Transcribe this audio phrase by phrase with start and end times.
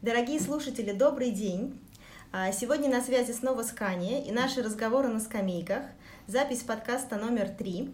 [0.00, 1.76] Дорогие слушатели, добрый день!
[2.30, 5.82] А, Сегодня на связи снова Скания и наши разговоры на скамейках.
[6.28, 7.90] Запись подкаста номер три.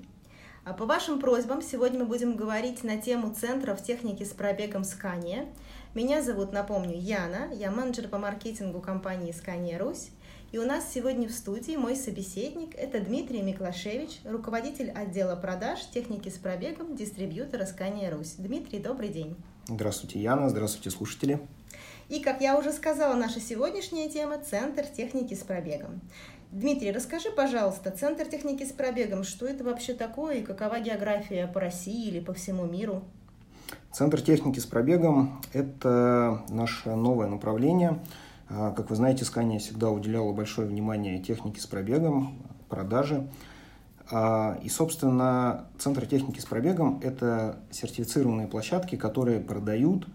[0.67, 5.47] А По вашим просьбам сегодня мы будем говорить на тему центров техники с пробегом Скания.
[5.95, 10.11] Меня зовут, напомню, Яна, я менеджер по маркетингу компании Скания Русь.
[10.53, 16.29] И у нас сегодня в студии мой собеседник– это Дмитрий Миклашевич, руководитель отдела продаж техники
[16.29, 18.35] с пробегом дистрибьютора Скания Русь.
[18.37, 19.37] Дмитрий, добрый день.
[19.67, 21.41] Здравствуйте, Яна, здравствуйте, слушатели.
[22.09, 26.01] И, как я уже сказала, наша сегодняшняя тема– Центр техники с пробегом.
[26.51, 31.61] Дмитрий, расскажи, пожалуйста, Центр техники с пробегом, что это вообще такое и какова география по
[31.61, 33.03] России или по всему миру?
[33.93, 37.99] Центр техники с пробегом– это наше новое направление.
[38.49, 43.27] А, Как вы знаете, Скания всегда уделяла большое внимание технике с пробегом, продаже.
[44.11, 50.07] А, И, собственно, Центр техники с пробегом– это сертифицированные площадки, которые продают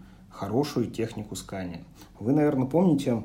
[0.44, 1.84] хорошую технику Скания.
[2.18, 3.22] Вы, наверное, помните,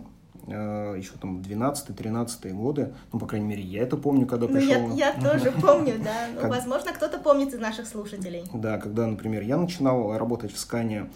[0.48, 4.94] э, еще там 12-13 годы, ну, по крайней мере, я это помню, когда Ну, пришел...
[4.96, 6.28] я, я тоже помню, да.
[6.34, 8.44] Ну, Как- Возможно, кто-то помнит из наших слушателей.
[8.54, 11.10] Да, когда, например, я начинал работать в Скане,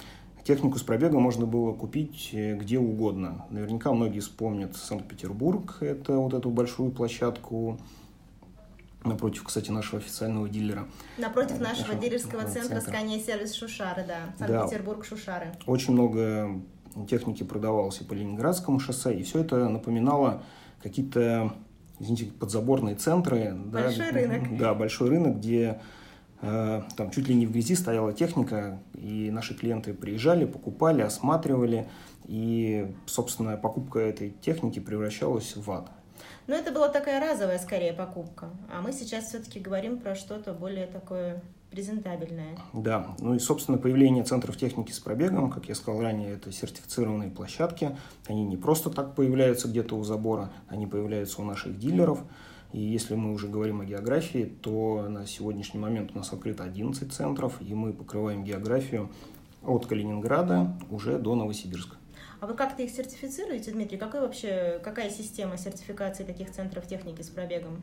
[0.45, 3.45] технику с пробегом можно было купить э, где угодно.
[3.50, 7.78] Наверняка многие вспомнят Санкт-Петербург, это вот эту большую площадку
[9.03, 10.88] напротив, кстати, нашего официального дилера.
[11.17, 12.92] Напротив Да, нашего нашего, дилерского да, центра центра.
[12.92, 14.33] Скания Сервис Шушары, да.
[14.39, 14.47] Да.
[14.59, 15.53] Санкт-Петербург Шушары.
[15.66, 16.61] Очень много
[17.08, 20.44] техники продавалось и по Ленинградскому шоссе, и все это напоминало
[20.81, 21.53] какие-то,
[22.00, 23.53] извините, подзаборные центры.
[23.53, 24.58] да, Большой рынок.
[24.58, 25.81] Да, большой рынок, где
[26.41, 31.88] э, там чуть ли не в грязи стояла техника, и наши клиенты приезжали, покупали, осматривали,
[32.25, 35.89] и, собственно, покупка этой техники превращалась в ад.
[36.47, 38.49] Но это была такая разовая, скорее, покупка.
[38.73, 41.41] А мы сейчас все-таки говорим про что-то более такое
[41.72, 42.58] презентабельное.
[42.73, 47.30] Да, ну и, собственно, появление центров техники с пробегом, как я сказал ранее, это сертифицированные
[47.30, 47.95] площадки.
[48.27, 52.23] Они не просто так появляются где-то у забора, они появляются у наших дилеров.
[52.72, 57.12] И если мы уже говорим о географии, то на сегодняшний момент у нас открыто 11
[57.12, 59.09] центров, и мы покрываем географию
[59.63, 61.99] от Калининграда уже до Новосибирска.
[62.39, 63.97] А вы как-то их сертифицируете, Дмитрий?
[63.97, 67.81] Какой вообще, какая система сертификации таких центров техники с пробегом?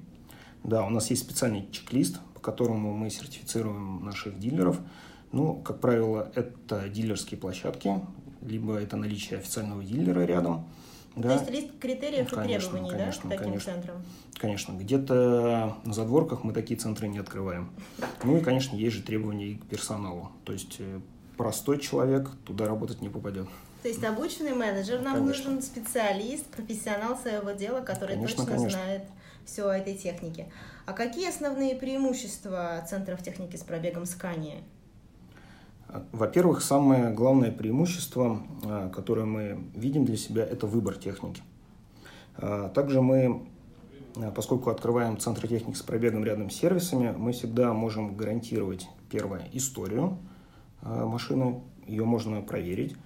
[0.64, 4.80] Да, у нас есть специальный чек-лист, по которому мы сертифицируем наших дилеров.
[5.32, 8.00] Ну, как правило, это дилерские площадки,
[8.40, 10.66] либо это наличие официального дилера рядом.
[11.20, 13.72] То есть лист критериев Ну, и конечно, требований, конечно, да, к таким конечно.
[13.72, 13.96] центрам?
[14.38, 17.70] Конечно, где-то на задворках мы такие центры не открываем.
[18.22, 20.30] Ну и, конечно, есть же требования и к персоналу.
[20.44, 21.00] То есть э,
[21.38, 23.48] простой человек туда работать не попадет.
[23.86, 25.50] То есть обученный менеджер, нам Конечно.
[25.50, 28.80] нужен специалист, профессионал своего дела, который Конечно, точно конечно.
[28.80, 29.02] знает
[29.44, 30.50] все о этой технике.
[30.86, 34.56] А какие основные преимущества центров техники с пробегом Скания?
[36.10, 41.44] Во-первых, самое главное преимущество, а, которое мы видим для себя, это выбор техники.
[42.38, 43.47] А, Также мы,
[44.16, 49.48] а, поскольку открываем центр техники с пробегом рядом с сервисами, мы всегда можем гарантировать, первое,
[49.53, 50.18] историю
[50.82, 52.97] а, машины, ее можно проверить.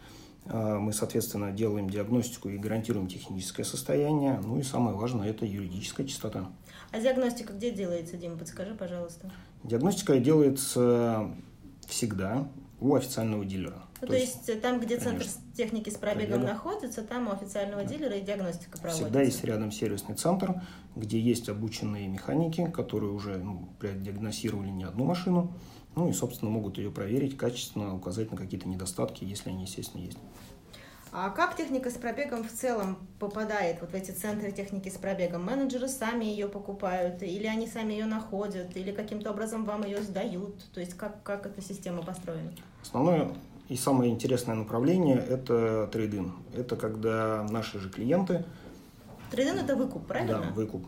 [0.53, 4.41] А, Мы, соответственно, делаем диагностику и гарантируем техническое состояние.
[4.43, 6.51] Ну и самое важное– это юридическая чистота.
[6.91, 8.37] А диагностика где делается, Дима?
[8.37, 9.31] Подскажи, пожалуйста.
[9.63, 11.31] Диагностика делается
[11.87, 12.49] всегда
[12.81, 13.85] у официального дилера.
[14.01, 15.33] Ну, то, есть, э, там, где центр конечно.
[15.53, 16.53] с- техники с пробегом Пробега.
[16.55, 19.05] находится, там у официального дилера и диагностика проводится.
[19.05, 20.63] Всегда есть рядом сервисный центр,
[20.97, 25.53] где есть обученные механики, которые уже ну, диагностировали не одну машину,
[25.97, 30.19] ну и, собственно, могут ее проверить качественно, указать на какие-то недостатки, если они, естественно, есть.
[31.13, 35.45] А как техника с пробегом в целом попадает вот в эти центры техники с пробегом?
[35.45, 40.65] Менеджеры сами ее покупают, или они сами ее находят, или каким-то образом вам ее сдают?
[40.73, 42.53] То есть как, как эта система построена?
[42.83, 43.33] Основное
[43.69, 46.35] и самое интересное направление– это трейдинг.
[46.55, 48.45] Это когда наши же клиенты
[49.31, 50.41] Трейдинг это выкуп, правильно?
[50.41, 50.87] Да, выкуп.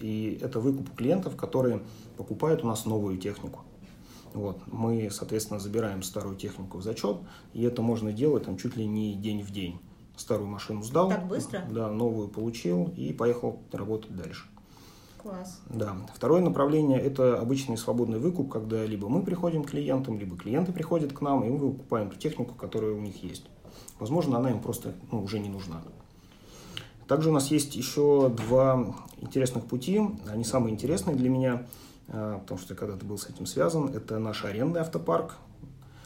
[0.00, 1.80] И, и это выкуп у клиентов, которые
[2.16, 3.60] покупают у нас новую технику.
[4.34, 4.60] Вот.
[4.66, 7.18] Мы, соответственно, забираем старую технику в зачет,
[7.52, 9.80] и это можно делать там, чуть ли не день в день.
[10.16, 11.62] Старую машину сдал, Так быстро?
[11.70, 14.44] да, новую получил и поехал работать дальше.
[15.22, 15.62] Класс.
[15.70, 15.96] Да.
[16.14, 21.12] Второе направление– это обычный свободный выкуп, когда либо мы приходим к клиентам, либо клиенты приходят
[21.12, 23.46] к нам, и мы выкупаем ту технику, которая у них есть.
[23.98, 25.80] Возможно, она им просто ну, уже не нужна.
[27.06, 30.00] Также у нас есть еще два интересных пути.
[30.28, 31.66] Они самые интересные для меня,
[32.06, 33.88] потому что я когда-то был с этим связан.
[33.94, 35.36] Это наш арендный автопарк.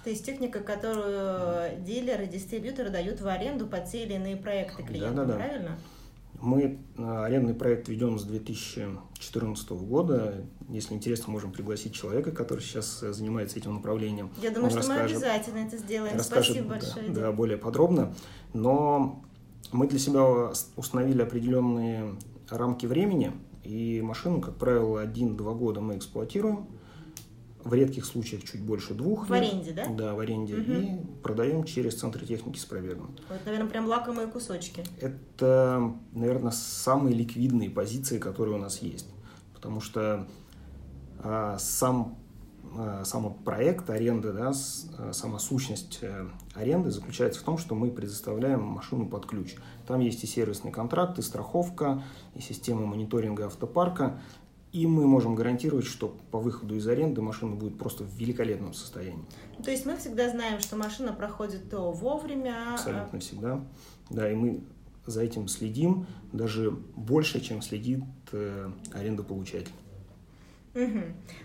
[0.05, 5.17] То есть техника, которую дилеры, дистрибьюторы дают в аренду под те или иные проекты клиентам,
[5.17, 5.39] Да-да-да.
[5.39, 5.79] правильно?
[6.41, 10.45] Мы э, арендный проект ведем с 2014 года.
[10.69, 14.31] Если интересно, можем пригласить человека, который сейчас э, занимается этим направлением.
[14.41, 16.17] Я думаю, Он что мы обязательно это сделаем.
[16.17, 17.09] Расскажет, Спасибо большое.
[17.09, 18.15] Да, да, более подробно.
[18.55, 19.21] Но
[19.73, 22.15] мы для себя установили определенные
[22.49, 23.33] рамки времени,
[23.69, 26.67] и машину, как правило, один-два года мы эксплуатируем
[27.65, 29.29] в редких случаях чуть больше двух.
[29.29, 29.87] В аренде, да?
[29.89, 30.55] Да, в аренде.
[30.55, 30.73] Угу.
[30.73, 33.15] И продаем через центры техники с пробегом.
[33.29, 34.83] Вот, наверное, прям лакомые кусочки.
[35.01, 39.07] Это, наверное, самые ликвидные позиции, которые у нас есть.
[39.55, 40.27] Потому что
[41.19, 42.17] а, сам,
[43.05, 44.53] сам проект аренды, да,
[44.99, 49.57] а, сама сущность а, аренды заключается в том, что мы предоставляем машину под ключ.
[49.87, 52.03] Там есть и сервисный контракт, и страховка,
[52.35, 54.21] и система мониторинга автопарка.
[54.71, 59.25] И мы можем гарантировать, что по выходу из аренды машина будет просто в великолепном состоянии.
[59.65, 62.75] То есть мы всегда знаем, что машина проходит то вовремя.
[62.75, 63.65] Абсолютно всегда.
[64.11, 64.63] Да, и мы
[65.07, 69.73] за этим следим даже больше, чем следит э, арендополучатель.
[70.75, 71.01] Угу.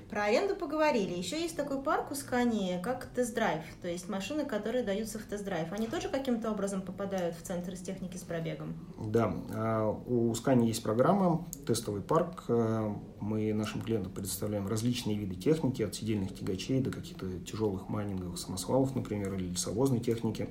[0.10, 1.14] Про аренду поговорили.
[1.14, 3.64] Еще есть такой парк у Скани, как тест-драйв.
[3.82, 5.72] То есть машины, которые даются в тест-драйв.
[5.72, 8.74] Они тоже каким-то образом попадают в центр с техники с пробегом?
[9.00, 9.34] Да.
[9.52, 12.44] А, у Скани есть программа «Тестовый парк».
[12.48, 18.38] А, мы нашим клиентам предоставляем различные виды техники, от сидельных тягачей до каких-то тяжелых майнинговых
[18.38, 20.50] самосвалов, например, или лесовозной техники.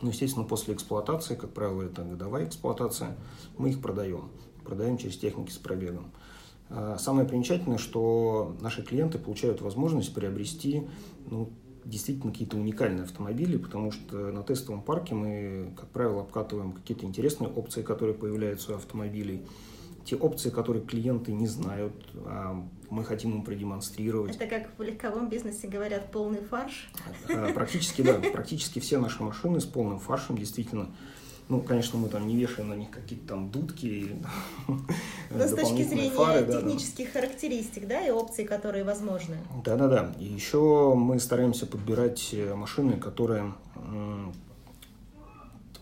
[0.00, 3.16] Ну, естественно, после эксплуатации, как правило, это годовая эксплуатация,
[3.56, 4.30] мы их продаем.
[4.64, 6.12] Продаем через техники с пробегом.
[6.70, 10.86] А, самое примечательное, что наши клиенты получают возможность приобрести
[11.30, 11.50] ну,
[11.84, 17.50] действительно какие-то уникальные автомобили, потому что на тестовом парке мы, как правило, обкатываем какие-то интересные
[17.50, 19.46] опции, которые появляются у автомобилей,
[20.04, 21.92] те опции, которые клиенты не знают,
[22.24, 24.36] а мы хотим им продемонстрировать.
[24.36, 26.90] Это как в легковом бизнесе говорят полный фарш?
[27.28, 28.14] А, практически, да.
[28.32, 30.94] Практически все наши машины с полным фаршем, действительно.
[31.48, 34.16] Ну, конечно, мы там не вешаем на них какие-то там дудки.
[35.30, 39.36] Но с точки зрения фары, технических да, характеристик, да, и опций, которые возможны.
[39.64, 40.14] Да-да-да.
[40.18, 43.54] И еще мы стараемся подбирать э, машины, которые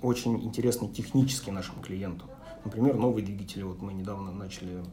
[0.02, 2.30] очень интересны технически нашим клиентам.
[2.64, 3.62] Например, новые двигатели.
[3.62, 4.84] Вот мы недавно начали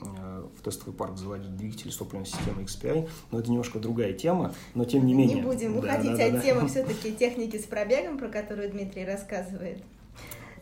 [0.00, 4.54] э, в тестовый парк заводить двигатели с топливной системой XPI, но это немножко другая тема,
[4.74, 5.36] но тем не менее.
[5.36, 9.04] Не будем уходить да, да, от да, темы все-таки техники с пробегом, про которую Дмитрий
[9.04, 9.82] рассказывает.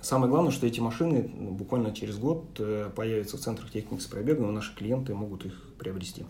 [0.01, 4.07] Самое главное, что эти машины ну, буквально через год э, появятся в центрах техники с
[4.07, 6.25] пробегом, и наши клиенты могут их приобрести.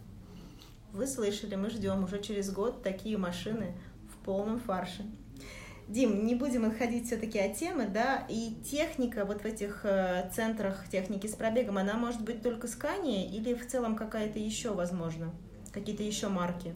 [0.93, 3.75] Вы слышали, мы ждем уже через год такие машины
[4.11, 5.05] в полном фарше.
[5.87, 10.89] Дим, не будем отходить все-таки от темы, да, и техника вот в этих э, центрах
[10.91, 15.33] техники с пробегом, она может быть только Scania или в целом какая-то еще возможно,
[15.73, 16.75] какие-то еще марки?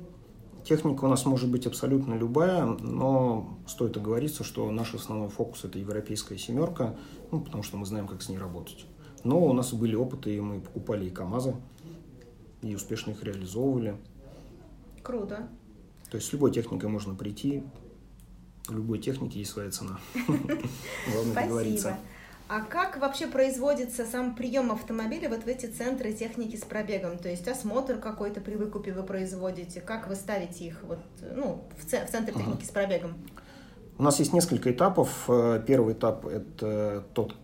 [0.65, 5.79] Техника у нас может быть абсолютно любая, но стоит оговориться, что наш основной фокус– это
[5.79, 6.95] европейская семерка,
[7.33, 8.87] ну, потому что мы знаем, как с ней работать.
[9.25, 11.57] Но у нас были опыты, и мы покупали и КАМАЗы,
[12.63, 13.97] и успешно их реализовывали.
[15.03, 15.49] Круто.
[16.11, 17.65] То есть с любой техникой можно прийти,
[18.69, 19.99] любой техники есть своя цена.
[21.13, 21.99] Главное договориться.
[22.55, 27.17] А как вообще производится сам прием автомобиля вот в эти центры техники с пробегом?
[27.17, 29.81] То есть осмотр какой-то при выкупе вы производите?
[29.81, 30.99] Как вы ставите их вот,
[31.35, 32.65] ну, в, ц- в центр техники ага.
[32.67, 33.15] с пробегом?
[33.97, 35.25] У нас есть несколько этапов.
[35.29, 37.35] Э, первый этап– это тот,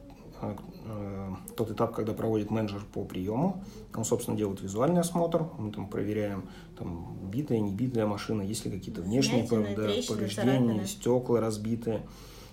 [0.43, 3.65] э, э, тот этап, когда проводит менеджер по приему.
[3.95, 5.47] Он, собственно, делает визуальный осмотр.
[5.57, 10.07] Мы там проверяем, там, битая, не битая машина, есть ли какие-то внешние Вмятины, да, трещины,
[10.07, 10.87] повреждения, царапины.
[10.87, 12.03] стекла разбитые.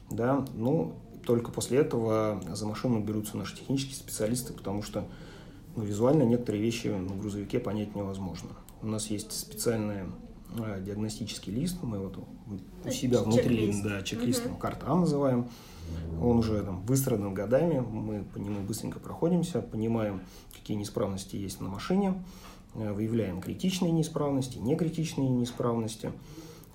[0.09, 0.93] Да, ну,
[1.25, 5.07] только после этого за машину берутся наши технические специалисты, потому что
[5.75, 8.49] ну, визуально некоторые вещи на грузовике понять невозможно.
[8.81, 10.03] У нас есть специальный
[10.57, 12.17] а, диагностический лист, мы вот
[12.85, 13.83] у себя внутри, чек-лист.
[13.83, 14.59] да, чек-листом угу.
[14.59, 15.47] карта А называем.
[16.19, 20.21] Он уже там выстрадан годами, мы по нему быстренько проходимся, понимаем,
[20.55, 22.23] какие неисправности есть на машине,
[22.73, 26.11] э, выявляем критичные неисправности, некритичные неисправности.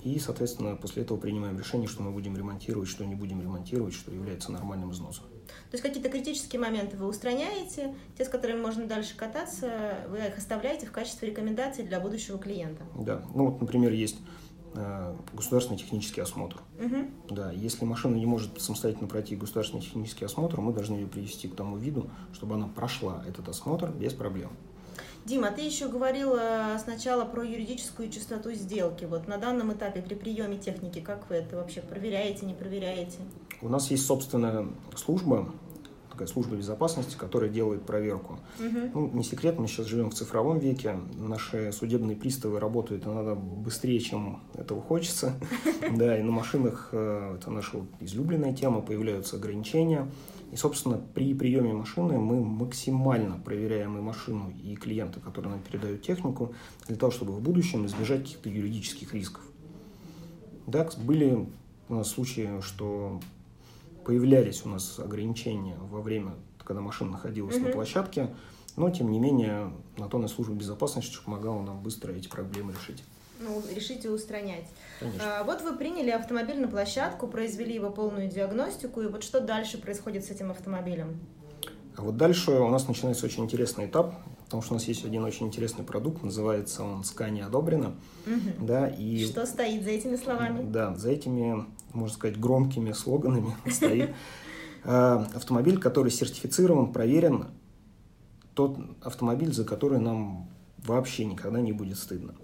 [0.02, 4.12] И, соответственно, после этого принимаем решение, что мы будем ремонтировать, что не будем ремонтировать, что
[4.12, 5.24] является нормальным износом.
[5.70, 10.38] То есть какие-то критические моменты вы устраняете, те, с которыми можно дальше кататься, вы их
[10.38, 12.84] оставляете в качестве рекомендаций для будущего клиента?
[12.96, 13.22] Да.
[13.34, 14.18] Ну вот, например, есть
[14.74, 16.62] э, государственный технический осмотр.
[16.78, 17.34] Угу.
[17.34, 21.54] Да, если машина не может самостоятельно пройти государственный технический осмотр, мы должны ее привести к
[21.54, 24.50] тому виду, чтобы она прошла этот осмотр без проблем.
[25.24, 29.04] Дима, ты еще говорила сначала про юридическую чистоту сделки.
[29.04, 33.18] Вот на данном этапе при приеме техники, как вы это вообще проверяете, не проверяете?
[33.62, 35.52] У нас есть собственная служба,
[36.10, 38.38] такая служба безопасности, которая делает проверку.
[38.58, 38.90] Мгм.
[38.94, 44.00] Ну, не секрет, мы сейчас живем в цифровом веке, наши судебные приставы работают иногда быстрее,
[44.00, 45.34] чем этого хочется.
[45.96, 50.06] Да, и на машинах, э, это наша излюбленная тема, появляются ограничения.
[50.52, 56.02] И, собственно, при приеме машины мы максимально проверяем и машину, и клиента, которые нам передают
[56.02, 56.54] технику,
[56.88, 59.42] для того, чтобы в будущем избежать каких-то юридических рисков.
[60.66, 61.46] Да, были
[61.88, 63.20] у нас случаи, что
[64.04, 66.32] появлялись у нас ограничения во время,
[66.64, 67.72] когда машина находилась на Мгм.
[67.72, 68.34] площадке,
[68.76, 73.02] но, тем не менее, натонная служба безопасности помогала нам быстро эти проблемы решить.
[73.40, 74.66] Ну, решите устранять.
[75.00, 75.40] Конечно.
[75.40, 79.78] А, Вот вы приняли автомобиль на площадку, произвели его полную диагностику, и вот что дальше
[79.78, 81.18] происходит с этим автомобилем?
[81.96, 85.24] А вот дальше у нас начинается очень интересный этап, потому что у нас есть один
[85.24, 87.94] очень интересный продукт, называется он «Скани одобрено».
[88.26, 88.66] Мгм.
[88.66, 90.70] Да, и Что стоит за этими словами?
[90.70, 94.10] Да, за этими, можно сказать, громкими слоганами стоит
[94.84, 97.46] э, автомобиль, который сертифицирован, проверен,
[98.54, 102.34] тот автомобиль, за который нам вообще никогда не будет стыдно.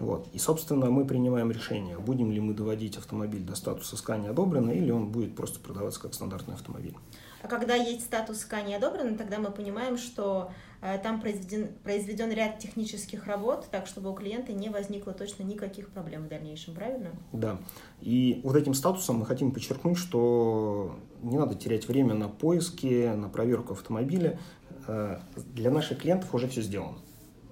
[0.00, 0.28] Вот.
[0.32, 4.90] И, собственно, мы принимаем решение, будем ли мы доводить автомобиль до статуса скани одобрено, или
[4.90, 6.96] он будет просто продаваться как стандартный автомобиль.
[7.42, 10.52] А когда есть статус СКА не одобрен, тогда мы понимаем, что
[10.82, 15.88] э, там произведен, произведен ряд технических работ, так чтобы у клиента не возникло точно никаких
[15.90, 17.10] проблем в дальнейшем, правильно?
[17.32, 17.58] Да.
[18.00, 23.28] И вот этим статусом мы хотим подчеркнуть, что не надо терять время на поиски, на
[23.28, 24.38] проверку автомобиля.
[24.86, 25.18] Э,
[25.54, 26.98] Для наших клиентов уже все сделано.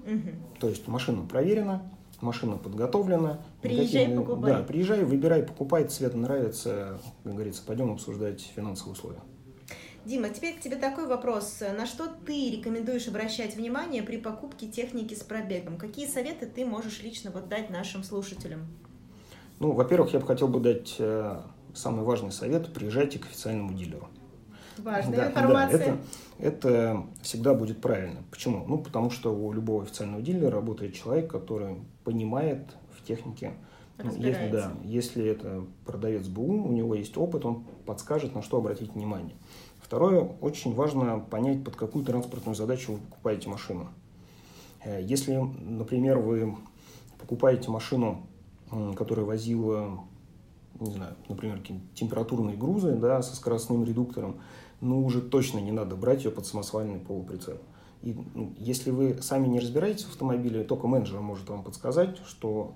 [0.06, 0.36] Мгм.
[0.60, 3.40] То есть машина проверена, машина подготовлена.
[3.62, 4.52] Приезжай, Никаких- покупай.
[4.52, 9.20] Да, приезжай, выбирай, покупай, цвет нравится, как говорится, пойдем обсуждать финансовые условия.
[10.04, 11.60] Дима, теперь к тебе такой вопрос.
[11.60, 15.76] На что ты рекомендуешь обращать внимание при покупке техники с пробегом?
[15.76, 18.66] Какие советы ты можешь лично вот дать нашим слушателям?
[19.58, 21.40] Ну, во-первых, я бы хотел бы дать э,
[21.74, 24.08] самый важный совет– приезжайте к официальному дилеру.
[24.78, 25.78] Важная Да, информация.
[25.78, 25.98] да,
[26.38, 28.22] это, это всегда будет правильно.
[28.30, 28.64] Почему?
[28.66, 32.64] Ну, потому что у любого официального дилера работает человек, который понимает
[32.96, 33.52] в технике.
[34.02, 38.58] Ну, если, да, если это продавец БУ, у него есть опыт, он подскажет, на что
[38.58, 39.34] обратить внимание.
[39.80, 43.88] Второе, очень важно понять, под какую транспортную задачу вы покупаете машину.
[44.84, 46.54] Э, Если, например, вы
[47.18, 48.26] покупаете машину,
[48.96, 50.00] которая возила,
[50.78, 51.60] не знаю, например,
[51.94, 54.40] температурные грузы да, со скоростным редуктором,
[54.80, 57.60] ну, уже точно не надо брать ее под самосвальный полуприцеп.
[58.02, 62.74] И ну, если вы сами не разбираетесь в автомобиле, только менеджер может вам подсказать, что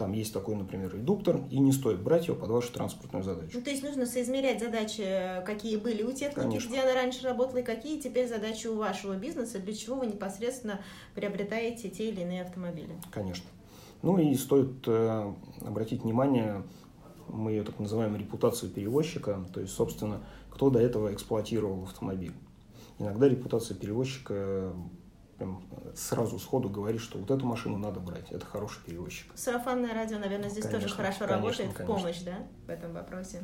[0.00, 3.50] там есть такой, например, редуктор, и не стоит брать его под вашу транспортную задачу.
[3.52, 6.68] Ну, то есть нужно соизмерять задачи, э, какие были у техники, Конечно.
[6.68, 10.80] где она раньше работала, и какие теперь задачи у вашего бизнеса, для чего вы непосредственно
[11.14, 12.94] приобретаете те или иные автомобили.
[13.10, 13.44] Конечно.
[14.00, 16.62] Ну и стоит э, обратить внимание,
[17.28, 22.32] мы ее так называем репутацию перевозчика, то есть, собственно, кто до этого эксплуатировал автомобиль.
[22.98, 24.72] Иногда репутация перевозчика э,
[25.38, 25.62] прям
[25.94, 29.32] сразу сходу говорит, что вот эту машину надо брать, это хороший перевозчик.
[29.34, 31.96] Сарафанное радио, наверное, здесь тоже Конечно, хорошо конечно, работает в конечно.
[31.96, 33.42] помощь, да, в этом вопросе.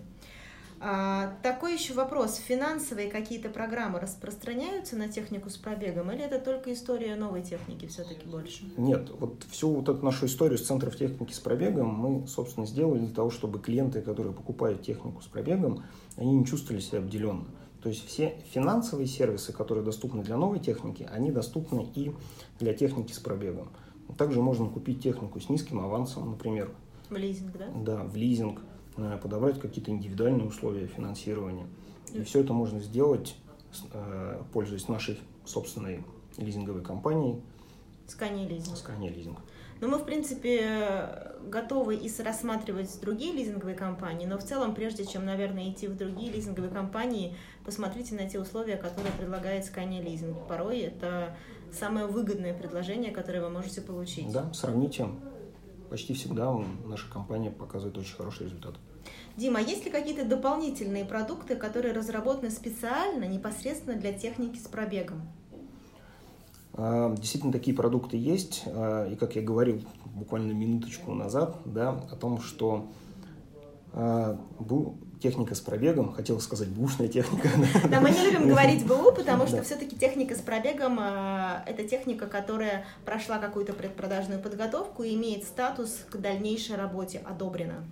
[0.78, 2.36] А, такой еще вопрос.
[2.36, 8.26] Финансовые какие-то программы распространяются на технику с пробегом, или это только история новой техники все-таки
[8.26, 8.64] больше?
[8.76, 13.00] Нет, вот всю вот эту нашу историю с центров техники с пробегом мы, собственно, сделали
[13.00, 15.84] для того, чтобы клиенты, которые покупают технику с пробегом,
[16.16, 17.46] они не чувствовали себя обделенно.
[17.82, 22.12] То есть все финансовые сервисы, которые доступны для новой техники, они доступны и
[22.58, 23.68] для техники с пробегом.
[24.18, 26.70] Также можно купить технику с низким авансом, например,
[27.10, 27.66] В лизинг, да?
[27.74, 28.60] да, в лизинг,
[29.22, 31.66] подобрать какие-то индивидуальные условия финансирования.
[32.12, 33.36] И все это можно сделать,
[33.92, 36.04] э, пользуясь нашей собственной
[36.38, 37.40] лизинговой компанией
[38.06, 38.76] Скани лизинг.
[38.76, 39.36] Scania Leasing.
[39.80, 45.26] Ну, мы, в принципе, готовы и рассматривать другие лизинговые компании, но в целом, прежде чем,
[45.26, 50.34] наверное, идти в другие лизинговые компании, посмотрите на те условия, которые предлагает Scania Leasing.
[50.48, 51.36] Порой это
[51.72, 54.32] самое выгодное предложение, которое вы можете получить.
[54.32, 55.08] Да, сравните.
[55.90, 58.74] Почти всегда м, наша компания показывает очень хороший результат.
[59.36, 65.22] Дима, а есть ли какие-то дополнительные продукты, которые разработаны специально, непосредственно для техники с пробегом?
[66.74, 68.64] А, Действительно, такие продукты есть.
[68.66, 72.88] А, И, как я говорил буквально минуточку назад, да, о том, что
[73.92, 74.38] а,
[75.20, 77.48] техника с пробегом, хотел сказать бушная техника.
[77.90, 82.26] Да, мы не любим говорить БУ, потому что все-таки техника с пробегом э, это техника,
[82.26, 87.84] которая прошла какую-то предпродажную подготовку и имеет статус к дальнейшей работе одобрена.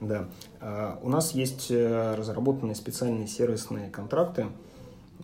[0.00, 0.28] Да.
[0.60, 4.46] А, У нас есть э, разработанные специальные сервисные контракты,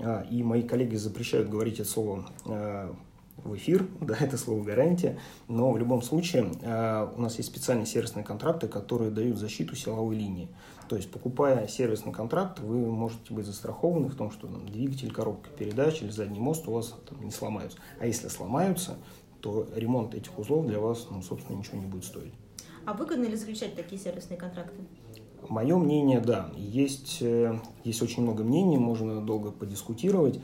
[0.01, 2.93] а, и мои коллеги запрещают говорить это слово э,
[3.37, 7.87] в эфир, да, это слово гарантия, но в любом случае э, у нас есть специальные
[7.87, 10.49] сервисные контракты, которые дают защиту силовой линии.
[10.89, 15.51] То есть, покупая сервисный контракт, вы можете быть застрахованы в том, что там, двигатель, коробка
[15.51, 17.79] передач или задний мост у вас там, не сломаются.
[17.99, 18.97] А если сломаются,
[19.41, 22.33] то ремонт этих узлов для вас, ну, собственно, ничего не будет стоить.
[22.85, 24.77] А выгодно ли заключать такие сервисные контракты?
[25.49, 26.51] Мое мнение, да.
[26.57, 30.41] Есть, э, есть очень много мнений, можно долго подискутировать,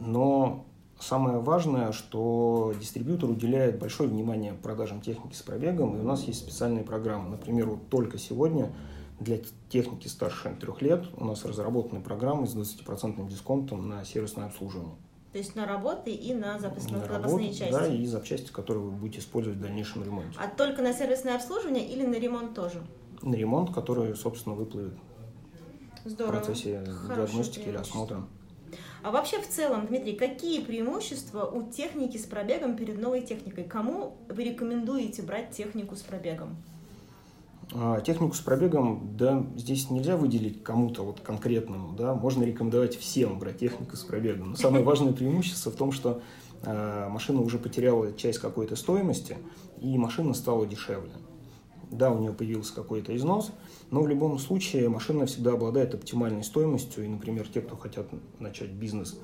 [0.00, 0.64] но
[0.98, 6.40] самое важное, что дистрибьютор уделяет большое внимание продажам техники с пробегом, и у нас есть
[6.40, 7.30] специальные программы.
[7.30, 8.72] Например, вот только сегодня
[9.20, 9.38] для
[9.68, 14.94] техники старше трех лет у нас разработаны программы с 20% дисконтом на сервисное обслуживание.
[15.32, 17.70] То есть на работы и на запасные, на работу, части?
[17.70, 20.38] Да, и запчасти, которые вы будете использовать в дальнейшем ремонте.
[20.38, 22.82] А только на сервисное обслуживание или на ремонт тоже?
[23.22, 24.94] На ремонт, который, собственно, выплывет
[26.06, 26.36] Здорово.
[26.36, 28.22] в процессе Хорошее диагностики или осмотра.
[29.06, 33.62] А вообще в целом, Дмитрий, какие преимущества у техники с пробегом перед новой техникой?
[33.62, 36.56] Кому вы рекомендуете брать технику с пробегом?
[37.72, 43.38] А, Технику с пробегом, да, здесь нельзя выделить кому-то вот конкретному, да, можно рекомендовать всем
[43.38, 44.50] брать технику с пробегом.
[44.50, 46.20] Но самое важное преимущество в том, что
[46.64, 49.38] а, машина уже потеряла часть какой-то стоимости,
[49.80, 51.12] и машина стала дешевле.
[51.90, 53.52] Да, у нее появился какой-то износ,
[53.90, 58.08] но в любом случае машина всегда обладает оптимальной стоимостью, и, например, те, кто хотят
[58.40, 59.18] начать бизнес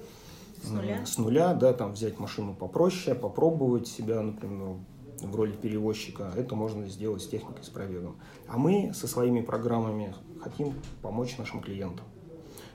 [0.62, 1.04] С нуля?
[1.04, 4.76] с нуля, да, там взять машину попроще, попробовать себя, например,
[5.21, 8.16] в роли перевозчика, это можно сделать с техникой с пробегом.
[8.49, 12.07] А мы со своими программами хотим помочь нашим клиентам.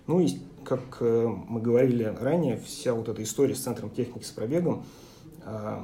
[0.06, 0.29] Ну и,
[0.63, 4.86] как э, мы говорили ранее, вся вот эта история с центром техники с пробегом,
[5.44, 5.79] э,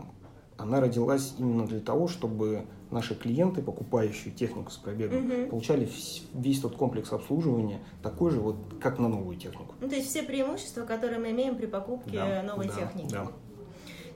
[0.57, 5.49] она родилась именно для того, чтобы наши клиенты, покупающие технику с пробегом, Мгм.
[5.49, 5.89] получали
[6.33, 9.73] весь тот комплекс обслуживания такой же, вот, как на новую технику.
[9.81, 13.11] Ну, то есть все преимущества, которые мы имеем при покупке Да, новой да, техники.
[13.11, 13.27] Да.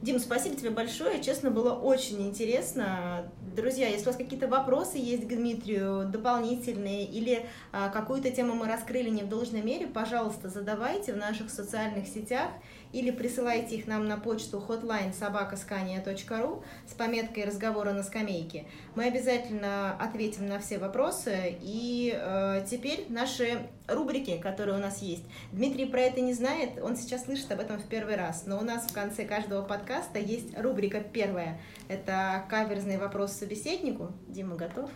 [0.01, 1.21] Дим, спасибо тебе большое.
[1.23, 3.31] Честно, было очень интересно.
[3.55, 8.67] Друзья, если у вас какие-то вопросы есть к Дмитрию, дополнительные, или а, какую-то тему мы
[8.67, 12.51] раскрыли не в должной мере, пожалуйста, задавайте в наших социальных сетях
[12.93, 18.65] или присылайте их нам на почту hotline собакаскания.ру с пометкой «Разговоры на скамейке».
[18.93, 21.57] Мы обязательно ответим на все вопросы.
[21.59, 25.23] И э, теперь наши рубрики, которые у нас есть.
[25.51, 28.45] Дмитрий про это не знает, он сейчас слышит об этом в первый раз.
[28.45, 31.59] Но у нас в конце каждого подкаста есть рубрика первая.
[31.87, 34.09] Это каверзный вопрос собеседнику.
[34.27, 34.89] Дима, готов?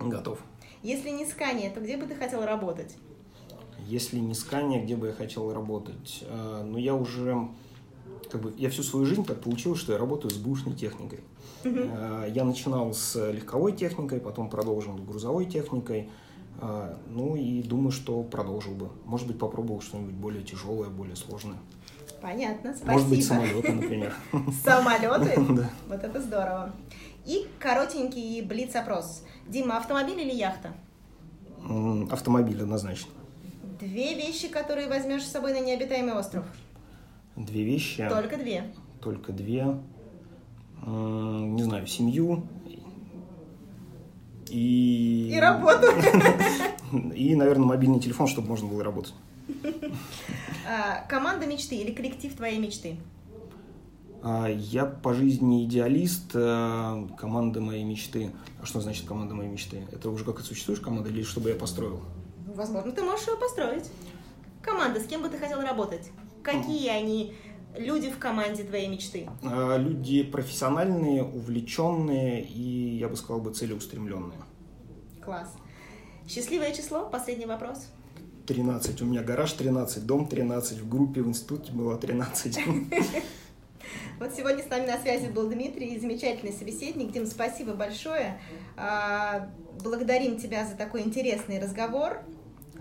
[0.00, 0.38] Готов.
[0.82, 2.96] Если не скание, то где бы ты хотел работать?
[3.80, 6.24] Если не скание, где бы я хотел работать?
[6.28, 7.48] А, Ну, я уже,
[8.30, 11.20] как бы, я всю свою жизнь так получилось, что я работаю с бушной техникой.
[11.64, 16.10] А, Я начинал с легковой техникой, потом продолжил грузовой техникой.
[16.60, 18.88] А, Ну и думаю, что продолжил бы.
[19.04, 21.58] Может быть, попробовал что-нибудь более тяжелое, более сложное.
[22.20, 22.92] Понятно, спасибо.
[22.92, 24.14] Может быть, самолеты, например.
[24.64, 25.40] Самолеты?
[25.54, 25.70] Да.
[25.88, 26.72] Вот это здорово.
[27.26, 29.22] И коротенький блиц-опрос.
[29.46, 30.72] Дима, автомобиль или яхта?
[32.10, 33.10] Автомобиль однозначно.
[33.78, 36.44] Две вещи, которые возьмешь с собой на необитаемый остров.
[37.36, 38.08] Две вещи.
[38.08, 38.64] Только две.
[39.00, 39.78] Только две.
[40.84, 42.44] Не знаю, семью.
[44.50, 45.30] И...
[45.34, 45.86] И работу.
[47.14, 49.14] И, наверное, мобильный телефон, чтобы можно было работать.
[50.66, 52.96] А, Команда мечты или коллектив твоей мечты?
[54.22, 58.30] А, Я по жизни идеалист, э, команда моей мечты.
[58.60, 59.86] А что значит команда моей мечты?
[59.92, 62.00] Это уже как существуешь команда или чтобы я построил?
[62.46, 63.84] Ну, Возможно, ты можешь ее построить.
[64.62, 66.10] Команда, с кем бы ты хотел работать?
[66.42, 67.34] Какие они
[67.76, 69.28] люди в команде твоей мечты?
[69.42, 74.38] А, Люди профессиональные, увлеченные и, я бы сказал, бы целеустремленные.
[75.22, 75.52] Класс.
[76.26, 77.08] Счастливое число?
[77.08, 77.88] Последний вопрос.
[78.46, 79.02] 13.
[79.02, 82.58] У меня гараж 13, дом 13, в группе в институте было 13.
[84.18, 87.12] Вот сегодня с нами на связи был Дмитрий, замечательный собеседник.
[87.12, 88.40] Дим, спасибо большое.
[88.76, 89.48] А,
[89.82, 92.18] Благодарим тебя за такой интересный разговор.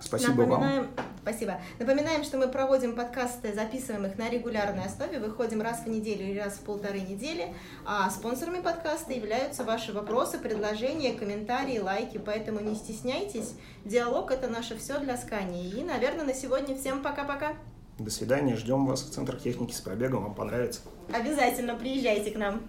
[0.01, 0.87] Спасибо вам.
[1.27, 1.59] Спасибо.
[1.77, 6.39] Напоминаем, что мы проводим подкасты, записываем их на регулярной основе, выходим раз в неделю или
[6.39, 7.53] раз в полторы недели,
[7.85, 13.55] а спонсорами подкаста являются ваши вопросы, предложения, комментарии, лайки, поэтому не стесняйтесь.
[13.83, 15.69] Диалог– это наше все для Скани.
[15.69, 17.55] И, наверное, на сегодня всем пока-пока.
[17.99, 20.79] До свидания, ждем вас в Центр техники с пробегом, вам понравится.
[21.11, 22.61] Обязательно приезжайте к нам.